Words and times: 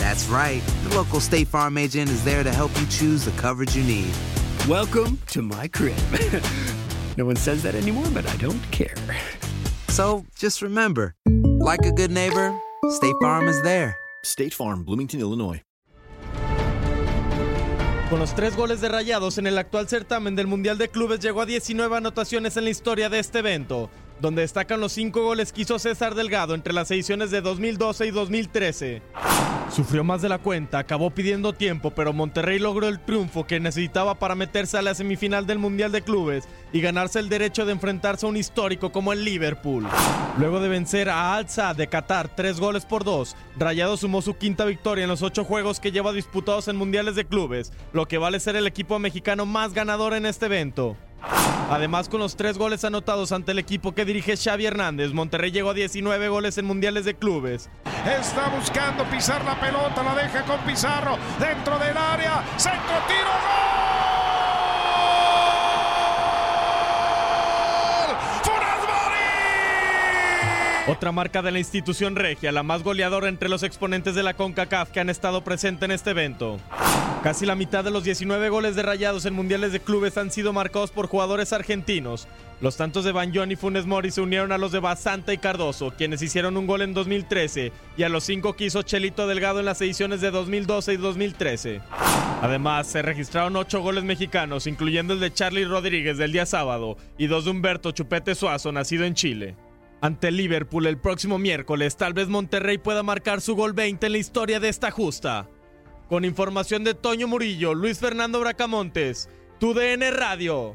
That's 0.00 0.26
right. 0.28 0.62
The 0.84 0.96
local 0.96 1.20
State 1.20 1.46
Farm 1.48 1.76
agent 1.76 2.08
is 2.08 2.24
there 2.24 2.42
to 2.42 2.50
help 2.50 2.70
you 2.80 2.86
choose 2.86 3.22
the 3.22 3.32
coverage 3.32 3.76
you 3.76 3.84
need. 3.84 4.10
Welcome 4.66 5.18
to 5.26 5.42
my 5.42 5.68
crib. 5.68 5.94
no 7.18 7.26
one 7.26 7.36
says 7.36 7.62
that 7.64 7.74
anymore, 7.74 8.06
but 8.14 8.26
I 8.26 8.34
don't 8.38 8.62
care. 8.70 8.94
So 9.88 10.24
just 10.34 10.62
remember, 10.62 11.16
like 11.26 11.84
a 11.84 11.92
good 11.92 12.10
neighbor, 12.10 12.58
State 12.88 13.14
Farm 13.20 13.46
is 13.46 13.60
there. 13.60 13.94
State 14.24 14.54
Farm, 14.54 14.84
Bloomington, 14.84 15.20
Illinois. 15.20 15.60
Con 18.08 18.18
los 18.18 18.34
tres 18.34 18.56
goles 18.56 18.80
de 18.80 18.88
Rayados 18.88 19.36
en 19.36 19.46
el 19.46 19.58
actual 19.58 19.86
certamen 19.86 20.34
del 20.34 20.46
Mundial 20.46 20.78
de 20.78 20.88
Clubes 20.88 21.20
llegó 21.20 21.42
a 21.42 21.46
19 21.46 21.98
anotaciones 21.98 22.56
en 22.56 22.64
la 22.64 22.70
historia 22.70 23.10
de 23.10 23.18
este 23.18 23.40
evento, 23.40 23.90
donde 24.18 24.40
destacan 24.40 24.80
los 24.80 24.92
cinco 24.92 25.22
goles 25.22 25.52
que 25.52 25.60
hizo 25.60 25.78
César 25.78 26.14
Delgado 26.14 26.54
entre 26.54 26.72
las 26.72 26.90
ediciones 26.90 27.30
de 27.30 27.42
2012 27.42 28.06
y 28.06 28.10
2013. 28.10 29.02
Sufrió 29.70 30.02
más 30.02 30.20
de 30.20 30.28
la 30.28 30.38
cuenta, 30.38 30.80
acabó 30.80 31.10
pidiendo 31.10 31.52
tiempo, 31.52 31.92
pero 31.92 32.12
Monterrey 32.12 32.58
logró 32.58 32.88
el 32.88 32.98
triunfo 32.98 33.46
que 33.46 33.60
necesitaba 33.60 34.16
para 34.16 34.34
meterse 34.34 34.76
a 34.76 34.82
la 34.82 34.94
semifinal 34.94 35.46
del 35.46 35.60
Mundial 35.60 35.92
de 35.92 36.02
Clubes 36.02 36.48
y 36.72 36.80
ganarse 36.80 37.20
el 37.20 37.28
derecho 37.28 37.64
de 37.64 37.72
enfrentarse 37.72 38.26
a 38.26 38.28
un 38.28 38.36
histórico 38.36 38.90
como 38.90 39.12
el 39.12 39.24
Liverpool. 39.24 39.86
Luego 40.38 40.58
de 40.58 40.68
vencer 40.68 41.08
a 41.08 41.36
Al 41.36 41.48
Sadd 41.48 41.76
de 41.76 41.86
Qatar 41.86 42.34
tres 42.34 42.58
goles 42.58 42.84
por 42.84 43.04
dos, 43.04 43.36
Rayado 43.56 43.96
sumó 43.96 44.22
su 44.22 44.36
quinta 44.36 44.64
victoria 44.64 45.04
en 45.04 45.10
los 45.10 45.22
ocho 45.22 45.44
juegos 45.44 45.78
que 45.78 45.92
lleva 45.92 46.12
disputados 46.12 46.66
en 46.66 46.76
Mundiales 46.76 47.14
de 47.14 47.26
Clubes, 47.26 47.72
lo 47.92 48.08
que 48.08 48.18
vale 48.18 48.40
ser 48.40 48.56
el 48.56 48.66
equipo 48.66 48.98
mexicano 48.98 49.46
más 49.46 49.72
ganador 49.72 50.14
en 50.14 50.26
este 50.26 50.46
evento. 50.46 50.96
Además, 51.70 52.08
con 52.08 52.18
los 52.18 52.34
tres 52.34 52.58
goles 52.58 52.84
anotados 52.84 53.30
ante 53.30 53.52
el 53.52 53.60
equipo 53.60 53.92
que 53.92 54.04
dirige 54.04 54.36
Xavi 54.36 54.66
Hernández, 54.66 55.12
Monterrey 55.12 55.52
llegó 55.52 55.70
a 55.70 55.74
19 55.74 56.28
goles 56.28 56.58
en 56.58 56.64
mundiales 56.64 57.04
de 57.04 57.14
clubes. 57.14 57.70
Está 58.04 58.48
buscando 58.48 59.04
pisar 59.04 59.44
la 59.44 59.58
pelota, 59.60 60.02
la 60.02 60.16
deja 60.16 60.42
con 60.44 60.58
Pizarro 60.66 61.16
dentro 61.38 61.78
del 61.78 61.96
área. 61.96 62.42
Centro, 62.56 62.96
tiro, 63.06 63.30
gol. 63.30 63.59
Otra 70.90 71.12
marca 71.12 71.40
de 71.40 71.52
la 71.52 71.60
institución 71.60 72.16
regia, 72.16 72.50
la 72.50 72.64
más 72.64 72.82
goleadora 72.82 73.28
entre 73.28 73.48
los 73.48 73.62
exponentes 73.62 74.16
de 74.16 74.24
la 74.24 74.34
CONCACAF 74.34 74.90
que 74.90 74.98
han 74.98 75.08
estado 75.08 75.44
presentes 75.44 75.84
en 75.84 75.92
este 75.92 76.10
evento. 76.10 76.58
Casi 77.22 77.46
la 77.46 77.54
mitad 77.54 77.84
de 77.84 77.92
los 77.92 78.02
19 78.02 78.48
goles 78.48 78.74
de 78.74 78.82
Rayados 78.82 79.24
en 79.24 79.34
mundiales 79.34 79.70
de 79.70 79.78
clubes 79.78 80.18
han 80.18 80.32
sido 80.32 80.52
marcados 80.52 80.90
por 80.90 81.06
jugadores 81.06 81.52
argentinos. 81.52 82.26
Los 82.60 82.76
tantos 82.76 83.04
de 83.04 83.12
Banjón 83.12 83.52
y 83.52 83.56
Funes 83.56 83.86
Mori 83.86 84.10
se 84.10 84.20
unieron 84.20 84.50
a 84.50 84.58
los 84.58 84.72
de 84.72 84.80
Basanta 84.80 85.32
y 85.32 85.38
Cardoso, 85.38 85.92
quienes 85.96 86.22
hicieron 86.22 86.56
un 86.56 86.66
gol 86.66 86.82
en 86.82 86.92
2013, 86.92 87.70
y 87.96 88.02
a 88.02 88.08
los 88.08 88.24
cinco 88.24 88.56
que 88.56 88.64
hizo 88.64 88.82
Chelito 88.82 89.28
Delgado 89.28 89.60
en 89.60 89.66
las 89.66 89.80
ediciones 89.80 90.20
de 90.20 90.32
2012 90.32 90.94
y 90.94 90.96
2013. 90.96 91.80
Además, 92.42 92.88
se 92.88 93.02
registraron 93.02 93.54
ocho 93.54 93.80
goles 93.80 94.02
mexicanos, 94.02 94.66
incluyendo 94.66 95.14
el 95.14 95.20
de 95.20 95.32
Charlie 95.32 95.66
Rodríguez 95.66 96.18
del 96.18 96.32
día 96.32 96.46
sábado 96.46 96.96
y 97.16 97.28
dos 97.28 97.44
de 97.44 97.52
Humberto 97.52 97.92
Chupete 97.92 98.34
Suazo, 98.34 98.72
nacido 98.72 99.04
en 99.04 99.14
Chile. 99.14 99.54
Ante 100.02 100.30
Liverpool 100.30 100.86
el 100.86 100.96
próximo 100.96 101.38
miércoles, 101.38 101.96
tal 101.96 102.14
vez 102.14 102.28
Monterrey 102.28 102.78
pueda 102.78 103.02
marcar 103.02 103.42
su 103.42 103.54
gol 103.54 103.74
20 103.74 104.06
en 104.06 104.12
la 104.12 104.18
historia 104.18 104.58
de 104.58 104.70
esta 104.70 104.90
justa. 104.90 105.50
Con 106.08 106.24
información 106.24 106.84
de 106.84 106.94
Toño 106.94 107.28
Murillo, 107.28 107.74
Luis 107.74 107.98
Fernando 107.98 108.40
Bracamontes, 108.40 109.28
tu 109.58 109.74
DN 109.74 110.10
Radio. 110.10 110.74